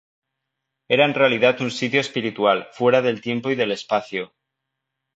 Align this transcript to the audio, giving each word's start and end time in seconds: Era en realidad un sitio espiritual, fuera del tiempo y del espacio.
Era 0.89 1.05
en 1.05 1.13
realidad 1.13 1.61
un 1.61 1.69
sitio 1.69 2.01
espiritual, 2.01 2.69
fuera 2.71 3.03
del 3.03 3.21
tiempo 3.21 3.51
y 3.51 3.55
del 3.55 3.71
espacio. 3.71 4.33